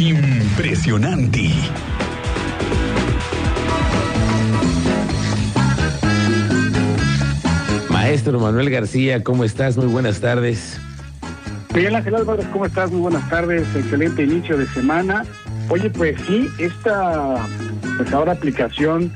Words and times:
Impresionante. 0.00 1.50
Maestro 7.90 8.40
Manuel 8.40 8.70
García, 8.70 9.22
¿cómo 9.22 9.44
estás? 9.44 9.76
Muy 9.76 9.88
buenas 9.88 10.22
tardes. 10.22 10.80
Miguel 11.74 11.96
Ángel 11.96 12.14
Álvarez, 12.14 12.46
¿cómo 12.50 12.64
estás? 12.64 12.90
Muy 12.90 13.02
buenas 13.02 13.28
tardes, 13.28 13.66
excelente 13.76 14.22
inicio 14.22 14.56
de 14.56 14.66
semana. 14.68 15.26
Oye, 15.68 15.90
pues 15.90 16.18
sí, 16.26 16.48
esta 16.58 17.46
pues 17.98 18.10
ahora 18.14 18.32
aplicación 18.32 19.12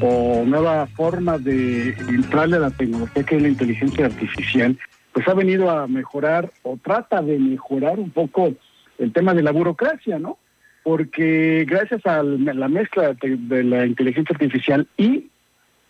o 0.00 0.44
nueva 0.46 0.86
forma 0.86 1.38
de 1.38 1.96
entrarle 2.10 2.58
a 2.58 2.60
la 2.60 2.70
tecnología 2.70 3.24
que 3.24 3.34
es 3.38 3.42
la 3.42 3.48
inteligencia 3.48 4.06
artificial, 4.06 4.78
pues 5.12 5.26
ha 5.26 5.34
venido 5.34 5.68
a 5.68 5.88
mejorar 5.88 6.52
o 6.62 6.76
trata 6.76 7.22
de 7.22 7.40
mejorar 7.40 7.98
un 7.98 8.10
poco 8.10 8.54
el 8.98 9.12
tema 9.12 9.34
de 9.34 9.42
la 9.42 9.52
burocracia, 9.52 10.18
¿no? 10.18 10.38
Porque 10.82 11.64
gracias 11.68 12.04
a 12.06 12.22
la 12.22 12.68
mezcla 12.68 13.14
de 13.14 13.64
la 13.64 13.86
inteligencia 13.86 14.34
artificial 14.34 14.86
y 14.96 15.30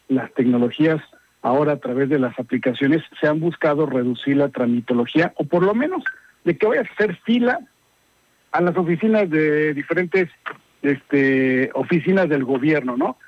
las 0.08 0.32
tecnologías 0.34 1.00
ahora 1.42 1.72
a 1.72 1.76
través 1.78 2.08
de 2.08 2.18
las 2.18 2.38
aplicaciones 2.38 3.02
se 3.20 3.28
han 3.28 3.40
buscado 3.40 3.86
reducir 3.86 4.36
la 4.36 4.48
tramitología 4.48 5.32
o 5.36 5.44
por 5.44 5.62
lo 5.62 5.74
menos 5.74 6.02
de 6.44 6.56
que 6.56 6.66
vayas 6.66 6.88
a 6.88 6.92
hacer 6.92 7.16
fila 7.24 7.60
a 8.52 8.60
las 8.60 8.76
oficinas 8.76 9.28
de 9.30 9.74
diferentes 9.74 10.30
este, 10.82 11.70
oficinas 11.74 12.28
del 12.28 12.44
gobierno, 12.44 12.96
¿no? 12.96 13.18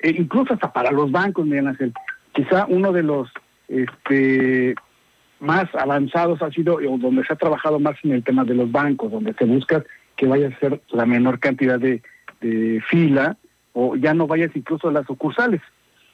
E 0.00 0.10
incluso 0.10 0.54
hasta 0.54 0.72
para 0.72 0.90
los 0.90 1.10
bancos, 1.10 1.46
Miguel 1.46 1.68
Ángel. 1.68 1.92
Quizá 2.32 2.66
uno 2.68 2.92
de 2.92 3.02
los 3.02 3.30
este, 3.68 4.74
más 5.44 5.66
avanzados 5.74 6.42
ha 6.42 6.50
sido, 6.50 6.76
o 6.76 6.98
donde 6.98 7.24
se 7.24 7.32
ha 7.32 7.36
trabajado 7.36 7.78
más 7.78 7.96
en 8.02 8.12
el 8.12 8.24
tema 8.24 8.44
de 8.44 8.54
los 8.54 8.70
bancos, 8.72 9.12
donde 9.12 9.34
se 9.34 9.44
busca 9.44 9.84
que 10.16 10.26
vaya 10.26 10.48
a 10.48 10.58
ser 10.58 10.80
la 10.90 11.06
menor 11.06 11.38
cantidad 11.38 11.78
de, 11.78 12.02
de 12.40 12.82
fila 12.88 13.36
o 13.72 13.96
ya 13.96 14.14
no 14.14 14.26
vayas 14.26 14.54
incluso 14.54 14.88
a 14.88 14.92
las 14.92 15.06
sucursales. 15.06 15.60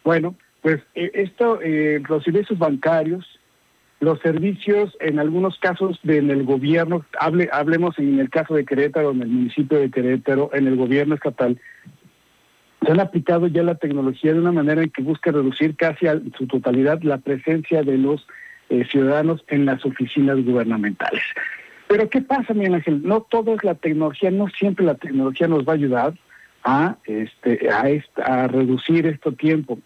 Bueno, 0.03 0.35
pues 0.63 0.81
eh, 0.95 1.11
esto, 1.15 1.61
eh, 1.63 2.03
los 2.09 2.25
servicios 2.25 2.59
bancarios, 2.59 3.27
los 4.01 4.19
servicios 4.21 4.97
en 5.01 5.19
algunos 5.19 5.59
casos 5.59 6.01
en 6.05 6.31
el 6.31 6.45
gobierno, 6.45 7.05
hable, 7.19 7.49
hablemos 7.53 7.99
en 7.99 8.19
el 8.19 8.31
caso 8.31 8.55
de 8.55 8.65
Querétaro, 8.65 9.11
en 9.11 9.23
el 9.23 9.29
municipio 9.29 9.79
de 9.79 9.91
Querétaro, 9.91 10.51
en 10.55 10.67
el 10.67 10.77
gobierno 10.77 11.15
estatal, 11.15 11.61
se 12.83 12.91
han 12.91 13.01
aplicado 13.01 13.47
ya 13.47 13.63
la 13.63 13.75
tecnología 13.75 14.33
de 14.33 14.41
una 14.41 14.53
manera 14.53 14.83
en 14.83 14.89
que 14.89 15.03
busca 15.03 15.31
reducir 15.31 15.77
casi 15.77 16.07
a 16.07 16.19
su 16.39 16.47
totalidad 16.47 17.03
la 17.03 17.19
presencia 17.19 17.83
de 17.83 17.99
los 17.99 18.27
eh, 18.71 18.85
ciudadanos 18.91 19.45
en 19.49 19.67
las 19.67 19.85
oficinas 19.85 20.43
gubernamentales. 20.45 21.23
Pero 21.89 22.09
¿qué 22.09 22.23
pasa, 22.23 22.55
Miguel 22.55 22.75
Ángel? 22.75 23.03
No 23.03 23.21
todo 23.21 23.55
es 23.55 23.65
la 23.65 23.75
tecnología, 23.75 24.31
no 24.31 24.49
siempre 24.49 24.87
la 24.87 24.95
tecnología 24.95 25.49
nos 25.49 25.67
va 25.67 25.73
a 25.73 25.75
ayudar 25.75 26.15
a, 26.65 26.97
este, 27.05 27.69
a, 27.71 27.85
a 28.25 28.47
reducir 28.49 29.07
este 29.07 29.33
tiempo. 29.33 29.79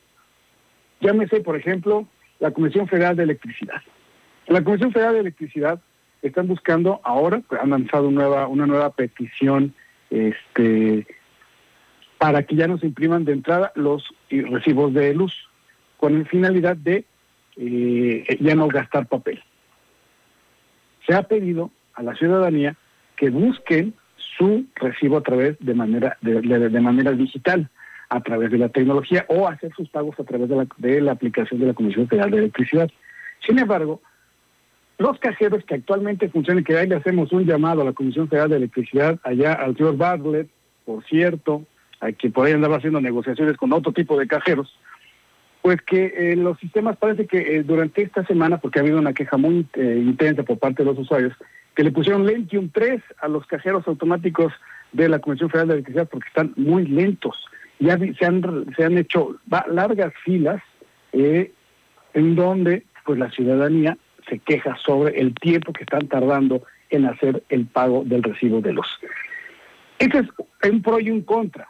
Llámese, 1.00 1.40
por 1.40 1.56
ejemplo, 1.56 2.06
la 2.40 2.50
Comisión 2.50 2.86
Federal 2.88 3.16
de 3.16 3.22
Electricidad. 3.24 3.82
La 4.46 4.62
Comisión 4.62 4.92
Federal 4.92 5.14
de 5.14 5.20
Electricidad 5.20 5.80
están 6.20 6.46
buscando 6.46 7.00
ahora, 7.04 7.40
pues, 7.48 7.60
han 7.60 7.70
lanzado 7.70 8.10
nueva, 8.10 8.48
una 8.48 8.66
nueva 8.66 8.90
petición 8.90 9.74
este, 10.10 11.06
para 12.18 12.42
que 12.42 12.56
ya 12.56 12.66
no 12.66 12.78
se 12.78 12.86
impriman 12.86 13.24
de 13.24 13.32
entrada 13.32 13.72
los 13.74 14.04
recibos 14.30 14.92
de 14.94 15.14
luz, 15.14 15.34
con 15.96 16.18
la 16.18 16.24
finalidad 16.26 16.76
de 16.76 17.04
eh, 17.56 18.36
ya 18.40 18.54
no 18.54 18.68
gastar 18.68 19.06
papel. 19.06 19.42
Se 21.06 21.14
ha 21.14 21.22
pedido 21.22 21.70
a 21.94 22.02
la 22.02 22.14
ciudadanía 22.14 22.76
que 23.16 23.30
busquen 23.30 23.94
su 24.16 24.64
recibo 24.74 25.18
a 25.18 25.22
través 25.22 25.56
de 25.60 25.74
manera 25.74 26.16
de, 26.20 26.40
de, 26.40 26.80
manera 26.80 27.12
digital 27.12 27.68
a 28.08 28.20
través 28.20 28.50
de 28.50 28.58
la 28.58 28.68
tecnología 28.68 29.24
o 29.28 29.46
hacer 29.46 29.72
sus 29.74 29.88
pagos 29.88 30.18
a 30.18 30.24
través 30.24 30.48
de 30.48 30.56
la, 30.56 30.66
de 30.78 31.00
la 31.00 31.12
aplicación 31.12 31.60
de 31.60 31.66
la 31.66 31.74
Comisión 31.74 32.08
Federal 32.08 32.30
de 32.30 32.38
Electricidad. 32.38 32.90
Sin 33.46 33.58
embargo, 33.58 34.00
los 34.98 35.18
cajeros 35.18 35.64
que 35.64 35.74
actualmente 35.74 36.28
funcionan, 36.28 36.64
que 36.64 36.76
ahí 36.76 36.86
le 36.86 36.96
hacemos 36.96 37.32
un 37.32 37.44
llamado 37.44 37.82
a 37.82 37.84
la 37.84 37.92
Comisión 37.92 38.28
Federal 38.28 38.50
de 38.50 38.56
Electricidad, 38.56 39.18
allá 39.24 39.52
al 39.52 39.76
señor 39.76 39.96
Bartlett, 39.96 40.48
por 40.84 41.04
cierto, 41.04 41.64
a 42.00 42.12
quien 42.12 42.32
por 42.32 42.46
ahí 42.46 42.52
andaba 42.52 42.76
haciendo 42.76 43.00
negociaciones 43.00 43.56
con 43.56 43.72
otro 43.72 43.92
tipo 43.92 44.18
de 44.18 44.26
cajeros, 44.26 44.72
pues 45.64 45.80
que 45.80 46.12
eh, 46.14 46.36
los 46.36 46.58
sistemas 46.58 46.98
parece 46.98 47.26
que 47.26 47.56
eh, 47.56 47.62
durante 47.62 48.02
esta 48.02 48.22
semana, 48.26 48.58
porque 48.58 48.78
ha 48.78 48.82
habido 48.82 48.98
una 48.98 49.14
queja 49.14 49.38
muy 49.38 49.66
eh, 49.72 50.02
intensa 50.04 50.42
por 50.42 50.58
parte 50.58 50.82
de 50.82 50.90
los 50.90 50.98
usuarios, 50.98 51.32
que 51.74 51.82
le 51.82 51.90
pusieron 51.90 52.26
Lentium 52.26 52.68
3 52.68 53.02
a 53.22 53.28
los 53.28 53.46
cajeros 53.46 53.88
automáticos 53.88 54.52
de 54.92 55.08
la 55.08 55.20
Comisión 55.20 55.48
Federal 55.48 55.68
de 55.68 55.74
Electricidad 55.74 56.08
porque 56.10 56.28
están 56.28 56.52
muy 56.56 56.86
lentos 56.86 57.48
ya 57.78 57.98
se 57.98 58.24
han, 58.24 58.66
se 58.76 58.84
han 58.84 58.98
hecho 58.98 59.36
largas 59.68 60.12
filas 60.24 60.62
eh, 61.12 61.52
en 62.14 62.34
donde 62.36 62.84
pues 63.04 63.18
la 63.18 63.30
ciudadanía 63.30 63.98
se 64.28 64.38
queja 64.38 64.76
sobre 64.76 65.20
el 65.20 65.34
tiempo 65.34 65.72
que 65.72 65.84
están 65.84 66.08
tardando 66.08 66.62
en 66.90 67.06
hacer 67.06 67.42
el 67.48 67.66
pago 67.66 68.02
del 68.04 68.22
recibo 68.22 68.60
de 68.60 68.72
luz. 68.72 68.86
Ese 69.98 70.18
es 70.18 70.70
un 70.70 70.82
pro 70.82 71.00
y 71.00 71.10
un 71.10 71.22
contra. 71.22 71.68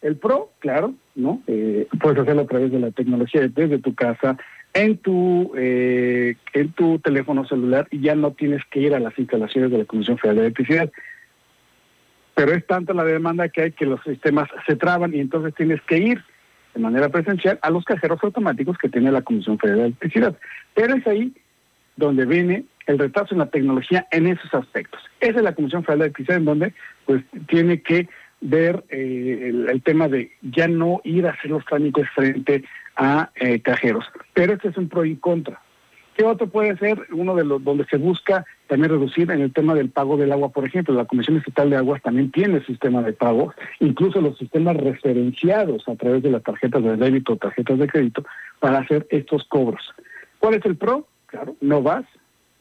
El 0.00 0.16
pro, 0.16 0.50
claro, 0.60 0.94
¿no? 1.14 1.42
Eh, 1.46 1.88
puedes 2.00 2.18
hacerlo 2.18 2.42
a 2.42 2.46
través 2.46 2.70
de 2.70 2.78
la 2.78 2.90
tecnología 2.90 3.48
desde 3.48 3.78
tu 3.78 3.94
casa, 3.94 4.36
en 4.74 4.98
tu, 4.98 5.52
eh, 5.56 6.36
en 6.52 6.72
tu 6.72 6.98
teléfono 7.00 7.46
celular 7.46 7.88
y 7.90 8.00
ya 8.00 8.14
no 8.14 8.32
tienes 8.32 8.62
que 8.70 8.80
ir 8.80 8.94
a 8.94 9.00
las 9.00 9.18
instalaciones 9.18 9.70
de 9.70 9.78
la 9.78 9.84
Comisión 9.84 10.18
Federal 10.18 10.36
de 10.36 10.42
Electricidad 10.42 10.92
pero 12.38 12.54
es 12.54 12.64
tanta 12.68 12.94
la 12.94 13.02
demanda 13.02 13.48
que 13.48 13.62
hay 13.62 13.72
que 13.72 13.84
los 13.84 14.00
sistemas 14.04 14.48
se 14.64 14.76
traban 14.76 15.12
y 15.12 15.18
entonces 15.18 15.52
tienes 15.56 15.82
que 15.82 15.98
ir 15.98 16.22
de 16.72 16.80
manera 16.80 17.08
presencial 17.08 17.58
a 17.62 17.70
los 17.70 17.84
cajeros 17.84 18.20
automáticos 18.22 18.78
que 18.78 18.88
tiene 18.88 19.10
la 19.10 19.22
Comisión 19.22 19.58
Federal 19.58 19.78
de 19.78 19.86
Electricidad. 19.86 20.38
Pero 20.72 20.94
es 20.94 21.04
ahí 21.08 21.34
donde 21.96 22.26
viene 22.26 22.64
el 22.86 23.00
retraso 23.00 23.34
en 23.34 23.40
la 23.40 23.50
tecnología 23.50 24.06
en 24.12 24.28
esos 24.28 24.54
aspectos. 24.54 25.00
Esa 25.18 25.38
es 25.38 25.42
la 25.42 25.56
Comisión 25.56 25.82
Federal 25.82 25.98
de 25.98 26.04
Electricidad 26.04 26.36
en 26.36 26.44
donde 26.44 26.74
pues 27.06 27.24
tiene 27.48 27.82
que 27.82 28.08
ver 28.40 28.84
eh, 28.88 29.52
el, 29.68 29.82
tema 29.82 30.08
de 30.08 30.30
ya 30.42 30.68
no 30.68 31.00
ir 31.04 31.26
a 31.26 31.30
hacer 31.30 31.50
los 31.50 31.64
trámites 31.64 32.08
frente 32.14 32.64
a 32.96 33.30
eh, 33.36 33.60
cajeros. 33.60 34.04
Pero 34.34 34.54
este 34.54 34.68
es 34.68 34.76
un 34.76 34.88
pro 34.88 35.04
y 35.04 35.16
contra. 35.16 35.60
¿Qué 36.18 36.24
otro 36.24 36.48
puede 36.48 36.76
ser? 36.78 37.06
Uno 37.12 37.36
de 37.36 37.44
los 37.44 37.62
donde 37.62 37.84
se 37.84 37.96
busca 37.96 38.44
también 38.66 38.90
reducir 38.90 39.30
en 39.30 39.40
el 39.40 39.52
tema 39.52 39.76
del 39.76 39.90
pago 39.90 40.16
del 40.16 40.32
agua, 40.32 40.48
por 40.48 40.64
ejemplo. 40.64 40.92
La 40.92 41.04
Comisión 41.04 41.36
Estatal 41.36 41.70
de 41.70 41.76
Aguas 41.76 42.02
también 42.02 42.32
tiene 42.32 42.64
sistema 42.64 43.02
de 43.02 43.12
pago, 43.12 43.54
incluso 43.78 44.20
los 44.20 44.36
sistemas 44.36 44.76
referenciados 44.76 45.86
a 45.88 45.94
través 45.94 46.24
de 46.24 46.30
las 46.30 46.42
tarjetas 46.42 46.82
de 46.82 46.96
débito 46.96 47.34
o 47.34 47.36
tarjetas 47.36 47.78
de 47.78 47.86
crédito 47.86 48.24
para 48.58 48.78
hacer 48.78 49.06
estos 49.10 49.44
cobros. 49.44 49.94
¿Cuál 50.40 50.54
es 50.54 50.64
el 50.64 50.76
pro? 50.76 51.06
Claro, 51.26 51.54
no 51.60 51.82
vas, 51.82 52.04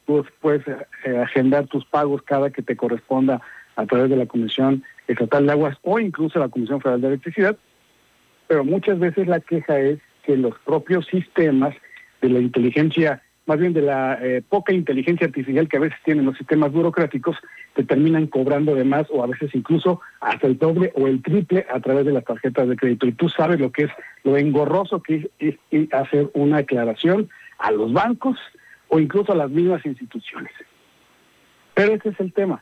tú 0.05 0.23
puedes 0.39 0.61
eh, 0.67 1.17
agendar 1.17 1.65
tus 1.65 1.83
pagos 1.85 2.21
cada 2.21 2.51
que 2.51 2.61
te 2.61 2.77
corresponda 2.77 3.41
a 3.77 3.85
través 3.85 4.09
de 4.09 4.17
la 4.17 4.25
Comisión 4.25 4.83
Estatal 5.07 5.45
de 5.45 5.53
Aguas 5.53 5.77
o 5.83 5.99
incluso 5.99 6.39
la 6.39 6.49
Comisión 6.49 6.81
Federal 6.81 6.99
de 6.99 7.07
Electricidad, 7.07 7.57
pero 8.47 8.65
muchas 8.65 8.99
veces 8.99 9.27
la 9.27 9.39
queja 9.39 9.79
es 9.79 9.99
que 10.23 10.35
los 10.35 10.57
propios 10.59 11.05
sistemas 11.07 11.73
de 12.21 12.29
la 12.29 12.39
inteligencia 12.39 13.21
más 13.47 13.59
bien 13.59 13.73
de 13.73 13.81
la 13.81 14.19
eh, 14.21 14.43
poca 14.47 14.73
inteligencia 14.73 15.25
artificial 15.25 15.69
que 15.69 15.77
a 15.77 15.79
veces 15.79 15.97
tienen 16.03 16.25
los 16.25 16.37
sistemas 16.37 16.69
burocráticos, 16.71 17.37
te 17.75 17.83
terminan 17.85 18.27
cobrando 18.27 18.75
de 18.75 18.83
más 18.83 19.07
o 19.09 19.23
a 19.23 19.27
veces 19.27 19.55
incluso 19.55 20.01
hasta 20.19 20.47
el 20.47 20.57
doble 20.57 20.91
o 20.95 21.07
el 21.07 21.21
triple 21.23 21.65
a 21.73 21.79
través 21.79 22.05
de 22.05 22.11
las 22.11 22.25
tarjetas 22.25 22.67
de 22.67 22.75
crédito. 22.75 23.07
Y 23.07 23.13
tú 23.13 23.29
sabes 23.29 23.59
lo 23.59 23.71
que 23.71 23.83
es 23.83 23.91
lo 24.23 24.35
engorroso 24.35 25.01
que 25.01 25.29
es, 25.39 25.55
es 25.71 25.93
hacer 25.93 26.29
una 26.33 26.57
aclaración 26.57 27.29
a 27.57 27.71
los 27.71 27.93
bancos 27.93 28.37
o 28.89 28.99
incluso 28.99 29.31
a 29.31 29.35
las 29.35 29.49
mismas 29.49 29.85
instituciones. 29.85 30.51
Pero 31.73 31.93
ese 31.93 32.09
es 32.09 32.19
el 32.19 32.33
tema. 32.33 32.61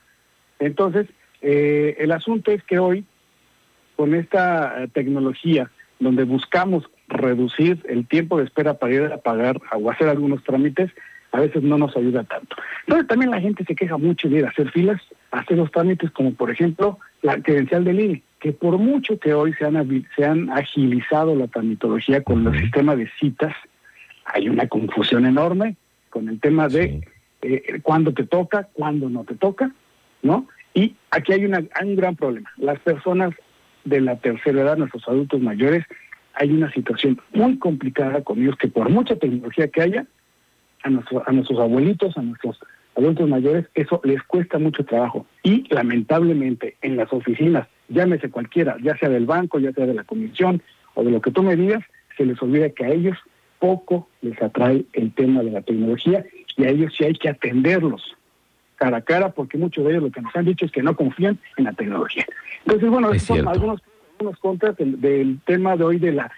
Entonces, 0.60 1.08
eh, 1.42 1.96
el 2.00 2.12
asunto 2.12 2.52
es 2.52 2.64
que 2.64 2.80
hoy, 2.80 3.06
con 3.96 4.14
esta 4.16 4.84
eh, 4.84 4.88
tecnología, 4.88 5.70
donde 6.00 6.24
buscamos 6.24 6.90
reducir 7.08 7.84
el 7.88 8.08
tiempo 8.08 8.38
de 8.38 8.46
espera 8.46 8.76
para 8.76 8.94
ir 8.94 9.04
a 9.04 9.18
pagar 9.18 9.60
o 9.78 9.92
hacer 9.92 10.08
algunos 10.10 10.44
trámites, 10.44 10.92
a 11.32 11.40
veces 11.40 11.64
no 11.64 11.78
nos 11.78 11.96
ayuda 11.98 12.24
tanto. 12.24 12.56
Entonces 12.88 13.08
también 13.08 13.32
la 13.32 13.42
gente 13.42 13.66
se 13.66 13.76
queja 13.76 13.98
mucho 13.98 14.30
de 14.30 14.40
ir 14.40 14.46
a 14.46 14.50
hacer 14.50 14.72
filas, 14.72 15.02
a 15.32 15.40
hacer 15.40 15.58
los 15.58 15.72
trámites 15.72 16.10
como 16.12 16.34
por 16.34 16.50
ejemplo 16.50 16.98
la 17.22 17.42
credencial 17.42 17.84
del 17.84 18.00
INE, 18.00 18.24
que 18.40 18.54
por 18.54 18.78
mucho 18.78 19.20
que 19.20 19.34
hoy 19.34 19.54
se 19.54 19.66
han, 19.66 20.06
se 20.16 20.26
han 20.26 20.50
agilizado 20.52 21.36
la 21.36 21.48
tramitología 21.48 22.22
con 22.22 22.48
el 22.48 22.60
sistema 22.62 22.96
de 22.96 23.10
citas, 23.20 23.54
hay 24.26 24.50
una 24.50 24.68
confusión 24.68 25.26
enorme 25.26 25.76
con 26.10 26.30
el 26.30 26.40
tema 26.40 26.68
de 26.70 27.02
eh, 27.42 27.80
cuándo 27.84 28.14
te 28.14 28.26
toca, 28.26 28.70
cuándo 28.74 29.10
no 29.10 29.24
te 29.24 29.36
toca, 29.36 29.72
Y 30.74 30.96
aquí 31.12 31.34
hay, 31.34 31.46
un 31.46 31.96
gran 31.96 32.16
problema. 32.16 32.52
Las 32.58 32.80
personas 32.80 33.34
de 33.86 34.02
la 34.02 34.18
tercera 34.18 34.62
edad, 34.62 34.78
nuestros 34.78 35.08
adultos 35.08 35.40
mayores, 35.40 35.86
hay 36.34 36.52
una 36.52 36.72
situación 36.72 37.22
muy 37.34 37.58
complicada 37.58 38.22
con 38.24 38.42
ellos 38.42 38.58
que 38.58 38.68
por 38.68 38.90
mucha 38.90 39.16
tecnología 39.16 39.70
que 39.70 39.82
haya, 39.82 40.06
a 40.84 40.90
nuestros 41.32 41.60
abuelitos, 41.60 42.18
a 42.18 42.22
nuestros 42.22 42.60
adultos 42.96 43.28
mayores, 43.28 43.66
eso 43.74 44.02
les 44.04 44.22
cuesta 44.24 44.60
mucho 44.60 44.84
trabajo. 44.86 45.26
Y 45.44 45.66
lamentablemente 45.74 46.76
en 46.82 46.98
las 46.98 47.12
oficinas, 47.12 47.68
llámese 47.88 48.30
cualquiera, 48.30 48.78
ya 48.82 48.98
sea 48.98 49.10
del 49.10 49.26
banco, 49.26 49.60
ya 49.60 49.72
sea 49.72 49.88
de 49.88 49.94
la 49.94 50.04
comisión 50.04 50.62
o 50.94 51.04
de 51.04 51.12
lo 51.12 51.22
que 51.22 51.32
tú 51.32 51.42
me 51.42 51.56
digas, 51.56 51.84
se 52.18 52.26
les 52.26 52.42
olvida 52.42 52.70
que 52.70 52.86
a 52.86 52.90
ellos 52.90 53.18
poco 53.60 54.08
les 54.22 54.40
atrae 54.42 54.86
el 54.94 55.14
tema 55.14 55.42
de 55.42 55.52
la 55.52 55.62
tecnología 55.62 56.26
y 56.58 56.66
a 56.66 56.70
ellos 56.70 56.94
sí 56.96 57.04
hay 57.06 57.14
que 57.14 57.30
atenderlos 57.30 58.16
cara 58.76 58.98
a 58.98 59.02
cara 59.02 59.30
porque 59.30 59.58
muchos 59.58 59.84
de 59.84 59.92
ellos 59.92 60.04
lo 60.04 60.12
que 60.12 60.22
nos 60.22 60.36
han 60.36 60.46
dicho 60.46 60.66
es 60.66 60.72
que 60.72 60.84
no 60.84 60.96
confían 60.96 61.40
en 61.58 61.66
la 61.66 61.74
tecnología. 61.74 62.26
Entonces, 62.66 62.90
bueno, 62.90 63.12
estos 63.12 63.38
son 63.38 63.48
algunos, 63.48 63.82
algunos 64.18 64.40
contras 64.40 64.78
del, 64.78 65.00
del 65.02 65.40
tema 65.46 65.76
de 65.76 65.84
hoy 65.84 66.00
de 66.00 66.12
la 66.12 66.32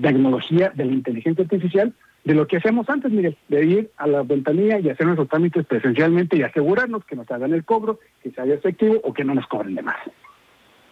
tecnología, 0.00 0.72
de 0.74 0.84
la 0.84 0.92
inteligencia 0.92 1.44
artificial, 1.44 1.92
de 2.24 2.34
lo 2.34 2.46
que 2.46 2.58
hacemos 2.58 2.88
antes, 2.90 3.10
Miguel, 3.10 3.36
de 3.48 3.64
ir 3.64 3.90
a 3.96 4.06
la 4.06 4.22
ventanilla 4.22 4.78
y 4.78 4.90
hacer 4.90 5.06
nuestros 5.06 5.28
trámites 5.28 5.64
presencialmente 5.66 6.36
y 6.36 6.42
asegurarnos 6.42 7.04
que 7.04 7.16
nos 7.16 7.30
hagan 7.30 7.54
el 7.54 7.64
cobro, 7.64 8.00
que 8.22 8.30
sea 8.30 8.44
efectivo 8.44 9.00
o 9.02 9.14
que 9.14 9.24
no 9.24 9.34
nos 9.34 9.46
cobren 9.46 9.74
de 9.74 9.82
más. 9.82 9.96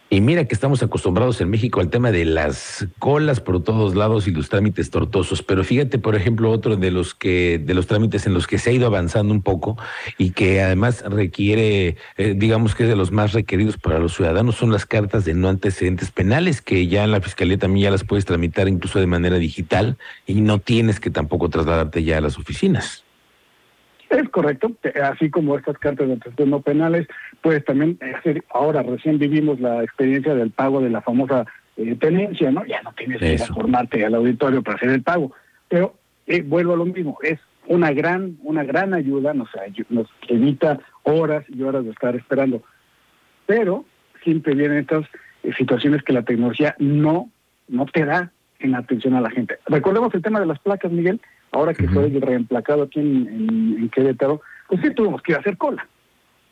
Y 0.09 0.21
mira 0.21 0.45
que 0.45 0.55
estamos 0.55 0.81
acostumbrados 0.81 1.41
en 1.41 1.49
México 1.49 1.81
al 1.81 1.89
tema 1.89 2.13
de 2.13 2.23
las 2.23 2.87
colas 2.97 3.41
por 3.41 3.61
todos 3.61 3.93
lados 3.93 4.25
y 4.25 4.31
los 4.31 4.47
trámites 4.47 4.89
tortosos, 4.89 5.43
pero 5.43 5.65
fíjate, 5.65 5.99
por 5.99 6.15
ejemplo, 6.15 6.49
otro 6.49 6.77
de 6.77 6.91
los 6.91 7.13
que 7.13 7.59
de 7.59 7.73
los 7.73 7.87
trámites 7.87 8.25
en 8.25 8.33
los 8.33 8.47
que 8.47 8.57
se 8.57 8.69
ha 8.69 8.73
ido 8.73 8.87
avanzando 8.87 9.33
un 9.33 9.41
poco 9.41 9.77
y 10.17 10.29
que 10.31 10.61
además 10.61 11.03
requiere, 11.05 11.97
eh, 12.15 12.35
digamos 12.37 12.73
que 12.73 12.83
es 12.83 12.89
de 12.89 12.95
los 12.95 13.11
más 13.11 13.33
requeridos 13.33 13.77
para 13.77 13.99
los 13.99 14.15
ciudadanos 14.15 14.55
son 14.55 14.71
las 14.71 14.85
cartas 14.85 15.25
de 15.25 15.33
no 15.33 15.49
antecedentes 15.49 16.09
penales 16.09 16.61
que 16.61 16.87
ya 16.87 17.03
en 17.03 17.11
la 17.11 17.19
fiscalía 17.19 17.57
también 17.57 17.83
ya 17.83 17.91
las 17.91 18.05
puedes 18.05 18.23
tramitar 18.23 18.69
incluso 18.69 18.99
de 18.99 19.07
manera 19.07 19.35
digital 19.35 19.97
y 20.25 20.35
no 20.35 20.59
tienes 20.59 21.01
que 21.01 21.09
tampoco 21.09 21.49
trasladarte 21.49 22.05
ya 22.05 22.19
a 22.19 22.21
las 22.21 22.37
oficinas. 22.37 23.03
Es 24.09 24.29
correcto, 24.29 24.71
así 25.03 25.29
como 25.29 25.57
estas 25.57 25.77
cartas 25.79 26.07
de 26.07 26.13
antecedentes 26.13 26.47
no 26.47 26.61
penales, 26.61 27.07
pues 27.47 27.63
también 27.63 27.97
hacer, 28.13 28.43
ahora 28.49 28.83
recién 28.83 29.19
vivimos 29.19 29.57
la 29.61 29.81
experiencia 29.81 30.35
del 30.35 30.51
pago 30.51 30.81
de 30.81 30.89
la 30.89 31.01
famosa 31.01 31.45
eh, 31.77 31.95
tenencia, 31.95 32.51
¿no? 32.51 32.65
Ya 32.65 32.81
no 32.81 32.91
tienes 32.91 33.19
que 33.19 33.37
formarte 33.53 34.05
al 34.05 34.15
auditorio 34.15 34.61
para 34.61 34.75
hacer 34.75 34.89
el 34.89 35.01
pago, 35.01 35.31
pero 35.69 35.95
eh, 36.25 36.41
vuelvo 36.41 36.73
a 36.73 36.75
lo 36.75 36.83
mismo, 36.83 37.17
es 37.23 37.39
una 37.67 37.93
gran, 37.93 38.37
una 38.43 38.65
gran 38.65 38.93
ayuda, 38.93 39.33
nos, 39.33 39.47
nos 39.87 40.09
evita 40.27 40.81
horas 41.03 41.45
y 41.47 41.63
horas 41.63 41.85
de 41.85 41.91
estar 41.91 42.17
esperando, 42.17 42.63
pero 43.45 43.85
siempre 44.25 44.53
vienen 44.53 44.79
estas 44.79 45.05
eh, 45.43 45.53
situaciones 45.57 46.03
que 46.03 46.11
la 46.11 46.23
tecnología 46.23 46.75
no, 46.79 47.29
no 47.69 47.85
te 47.85 48.03
da 48.03 48.29
en 48.59 48.75
atención 48.75 49.13
a 49.13 49.21
la 49.21 49.29
gente. 49.29 49.57
Recordemos 49.67 50.13
el 50.13 50.21
tema 50.21 50.41
de 50.41 50.47
las 50.47 50.59
placas, 50.59 50.91
Miguel, 50.91 51.21
ahora 51.53 51.73
que 51.73 51.87
fue 51.87 52.09
reemplacado 52.09 52.83
aquí 52.83 52.99
en, 52.99 53.77
en, 53.79 53.87
Querétaro, 53.87 54.41
pues 54.67 54.81
sí 54.81 54.93
tuvimos 54.93 55.21
que 55.21 55.31
ir 55.31 55.37
a 55.37 55.39
hacer 55.39 55.55
cola, 55.55 55.87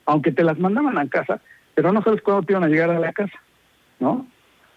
aunque 0.06 0.32
te 0.32 0.44
las 0.44 0.58
mandaban 0.60 0.98
a 0.98 1.08
casa, 1.08 1.42
pero 1.74 1.92
no 1.92 2.02
sabes 2.02 2.22
cuándo 2.22 2.44
te 2.44 2.54
iban 2.54 2.64
a 2.64 2.68
llegar 2.68 2.90
a 2.90 3.00
la 3.00 3.12
casa, 3.14 3.40
¿no? 4.00 4.26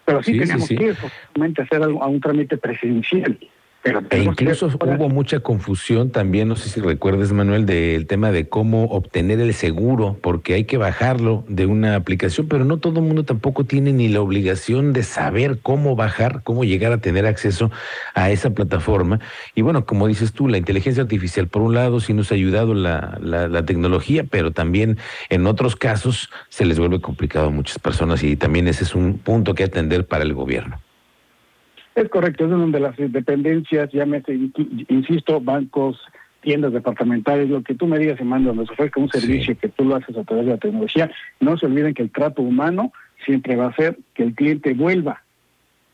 Pero 0.05 0.23
sí, 0.23 0.39
teníamos 0.39 0.67
que 0.67 0.73
ir 0.73 0.97
a 0.97 1.63
hacer 1.63 1.83
a 1.83 1.87
un 1.87 2.19
trámite 2.19 2.57
presencial. 2.57 3.37
Pero 3.81 4.03
e 4.09 4.19
incluso 4.19 4.67
hubo 4.67 5.07
mucha 5.07 5.39
confusión 5.39 6.09
también, 6.09 6.49
no 6.49 6.57
sé 6.57 6.67
si 6.67 6.81
recuerdes 6.81 7.31
Manuel, 7.31 7.65
del 7.65 8.07
tema 8.07 8.29
de 8.31 8.49
cómo 8.49 8.85
obtener 8.85 9.39
el 9.39 9.53
seguro, 9.53 10.17
porque 10.21 10.53
hay 10.53 10.65
que 10.65 10.77
bajarlo 10.77 11.45
de 11.47 11.65
una 11.65 11.95
aplicación, 11.95 12.47
pero 12.49 12.65
no 12.65 12.77
todo 12.77 12.99
el 12.99 13.05
mundo 13.05 13.23
tampoco 13.23 13.63
tiene 13.63 13.93
ni 13.93 14.09
la 14.09 14.19
obligación 14.19 14.91
de 14.91 15.03
saber 15.03 15.59
cómo 15.61 15.95
bajar, 15.95 16.43
cómo 16.43 16.65
llegar 16.65 16.91
a 16.91 16.97
tener 16.97 17.25
acceso 17.25 17.71
a 18.15 18.31
esa 18.31 18.49
plataforma. 18.49 19.21
Y 19.55 19.61
bueno, 19.61 19.85
como 19.85 20.07
dices 20.07 20.33
tú, 20.33 20.49
la 20.49 20.57
inteligencia 20.57 21.03
artificial, 21.03 21.47
por 21.47 21.61
un 21.61 21.73
lado, 21.73 22.01
sí 22.01 22.13
nos 22.13 22.31
ha 22.31 22.35
ayudado 22.35 22.73
la, 22.73 23.17
la, 23.21 23.47
la 23.47 23.65
tecnología, 23.65 24.25
pero 24.29 24.51
también 24.51 24.97
en 25.29 25.47
otros 25.47 25.77
casos 25.77 26.29
se 26.49 26.65
les 26.65 26.79
vuelve 26.79 26.99
complicado 26.99 27.47
a 27.47 27.51
muchas 27.51 27.79
personas 27.79 28.23
y 28.23 28.35
también 28.35 28.67
ese 28.67 28.83
es 28.83 28.93
un 28.93 29.19
punto 29.19 29.55
que 29.55 29.63
atender 29.63 30.05
para 30.05 30.25
el 30.25 30.33
gobierno. 30.33 30.79
Es 31.95 32.09
correcto, 32.09 32.45
es 32.45 32.51
donde 32.51 32.79
las 32.79 32.95
dependencias, 32.97 33.91
llámese, 33.91 34.37
insisto, 34.87 35.41
bancos, 35.41 35.99
tiendas 36.41 36.71
departamentales, 36.71 37.49
lo 37.49 37.61
que 37.63 37.75
tú 37.75 37.87
me 37.87 37.99
digas, 37.99 38.19
donde 38.19 38.65
se 38.65 38.73
ofrezca 38.73 39.01
un 39.01 39.09
servicio 39.09 39.57
que 39.57 39.69
tú 39.69 39.83
lo 39.85 39.95
haces 39.95 40.15
a 40.15 40.23
través 40.23 40.45
de 40.45 40.51
la 40.53 40.57
tecnología, 40.57 41.11
no 41.39 41.57
se 41.57 41.65
olviden 41.65 41.93
que 41.93 42.03
el 42.03 42.11
trato 42.11 42.41
humano 42.41 42.93
siempre 43.25 43.55
va 43.55 43.67
a 43.67 43.75
ser 43.75 43.97
que 44.13 44.23
el 44.23 44.35
cliente 44.35 44.73
vuelva, 44.73 45.23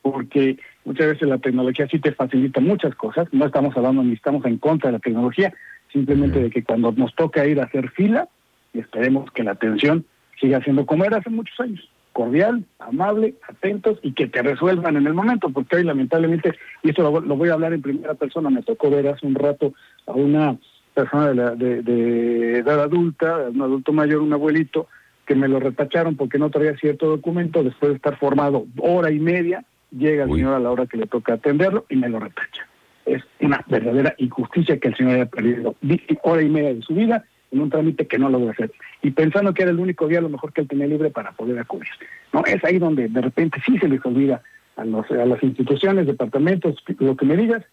porque 0.01 0.57
muchas 0.83 1.07
veces 1.07 1.27
la 1.27 1.39
tecnología 1.39 1.87
sí 1.87 1.97
te 1.99 2.11
facilita 2.11 2.61
muchas 2.61 2.93
cosas, 2.95 3.27
no 3.31 3.45
estamos 3.45 3.75
hablando 3.75 4.03
ni 4.03 4.13
estamos 4.13 4.45
en 4.45 4.57
contra 4.57 4.89
de 4.89 4.97
la 4.97 4.99
tecnología, 4.99 5.53
simplemente 5.91 6.39
de 6.39 6.49
que 6.51 6.63
cuando 6.63 6.91
nos 6.91 7.15
toca 7.15 7.47
ir 7.47 7.59
a 7.59 7.63
hacer 7.63 7.89
fila, 7.89 8.27
esperemos 8.73 9.31
que 9.31 9.43
la 9.43 9.51
atención 9.51 10.05
siga 10.39 10.61
siendo 10.61 10.85
como 10.85 11.05
era 11.05 11.17
hace 11.17 11.29
muchos 11.29 11.59
años 11.59 11.89
cordial, 12.15 12.63
amable, 12.79 13.35
atentos 13.45 13.99
y 14.01 14.13
que 14.13 14.27
te 14.27 14.41
resuelvan 14.41 14.95
en 14.95 15.05
el 15.05 15.13
momento, 15.13 15.49
porque 15.49 15.75
hoy 15.75 15.83
lamentablemente, 15.83 16.53
y 16.81 16.91
esto 16.91 17.03
lo, 17.03 17.35
voy 17.35 17.49
a 17.49 17.55
hablar 17.55 17.73
en 17.73 17.81
primera 17.81 18.13
persona, 18.13 18.49
me 18.49 18.63
tocó 18.63 18.89
ver 18.89 19.09
hace 19.09 19.27
un 19.27 19.35
rato 19.35 19.73
a 20.07 20.13
una 20.13 20.55
persona 20.93 21.27
de, 21.27 21.35
la, 21.35 21.51
de, 21.55 22.59
edad 22.59 22.83
adulta, 22.83 23.49
un 23.53 23.61
adulto 23.61 23.91
mayor, 23.91 24.21
un 24.21 24.31
abuelito, 24.31 24.87
que 25.25 25.35
me 25.35 25.49
lo 25.49 25.59
retacharon 25.59 26.15
porque 26.15 26.39
no 26.39 26.49
traía 26.49 26.77
cierto 26.77 27.07
documento, 27.07 27.63
después 27.63 27.89
de 27.89 27.97
estar 27.97 28.17
formado 28.17 28.65
hora 28.79 29.11
y 29.11 29.19
media, 29.19 29.65
llega 29.91 30.23
el 30.23 30.31
señor 30.31 30.53
a 30.53 30.59
la 30.59 30.71
hora 30.71 30.85
que 30.85 30.95
le 30.95 31.07
toca 31.07 31.33
atenderlo 31.33 31.85
y 31.89 31.97
me 31.97 32.07
lo 32.07 32.21
retacha. 32.21 32.65
Es 33.05 33.23
una 33.41 33.61
verdadera 33.67 34.15
injusticia 34.19 34.79
que 34.79 34.87
el 34.87 34.95
señor 34.95 35.15
haya 35.15 35.25
perdido 35.25 35.75
hora 36.23 36.41
y 36.41 36.49
media 36.49 36.73
de 36.75 36.81
su 36.81 36.95
vida 36.95 37.25
en 37.55 37.61
un 37.61 37.69
trámite 37.69 38.05
que 38.05 38.19
no 38.19 38.29
lo 38.29 38.39
voy 38.39 38.49
a 38.49 38.51
hacer. 38.51 38.71
Y 39.01 39.11
pensando 39.11 39.53
que 39.53 39.63
era 39.63 39.71
el 39.71 39.79
único 39.79 40.07
día 40.07 40.19
a 40.19 40.21
lo 40.21 40.29
mejor 40.29 40.53
que 40.53 40.61
él 40.61 40.67
tenía 40.67 40.85
libre 40.87 41.09
para 41.09 41.31
poder 41.31 41.57
acudir. 41.57 41.87
¿no? 42.33 42.43
Es 42.45 42.63
ahí 42.63 42.77
donde 42.77 43.07
de 43.07 43.21
repente 43.21 43.61
sí 43.65 43.77
se 43.79 43.87
les 43.87 44.05
olvida 44.05 44.41
a, 44.75 44.85
los, 44.85 45.09
a 45.09 45.25
las 45.25 45.41
instituciones, 45.41 46.05
departamentos, 46.05 46.75
lo 46.99 47.15
que 47.15 47.25
me 47.25 47.37
digas, 47.37 47.63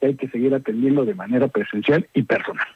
que 0.00 0.06
hay 0.06 0.14
que 0.14 0.28
seguir 0.28 0.54
atendiendo 0.54 1.04
de 1.04 1.14
manera 1.14 1.48
presencial 1.48 2.08
y 2.14 2.22
personal. 2.22 2.66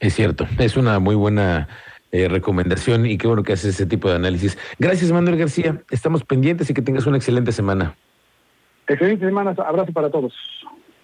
Es 0.00 0.14
cierto, 0.14 0.46
es 0.58 0.76
una 0.76 0.98
muy 0.98 1.14
buena 1.14 1.68
eh, 2.10 2.28
recomendación 2.28 3.06
y 3.06 3.16
qué 3.16 3.26
bueno 3.26 3.42
que 3.42 3.52
haces 3.52 3.74
ese 3.74 3.86
tipo 3.86 4.08
de 4.08 4.16
análisis. 4.16 4.58
Gracias, 4.78 5.10
Manuel 5.12 5.36
García. 5.36 5.80
Estamos 5.90 6.24
pendientes 6.24 6.68
y 6.70 6.74
que 6.74 6.82
tengas 6.82 7.06
una 7.06 7.16
excelente 7.16 7.52
semana. 7.52 7.94
Excelente 8.86 9.24
semana. 9.24 9.54
Abrazo 9.66 9.92
para 9.92 10.10
todos. 10.10 10.34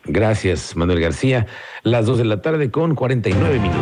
Gracias, 0.04 0.76
Manuel 0.76 1.00
García. 1.00 1.46
Las 1.82 2.06
dos 2.06 2.18
de 2.18 2.24
la 2.24 2.40
tarde 2.40 2.70
con 2.70 2.94
49 2.94 3.58
minutos. 3.58 3.78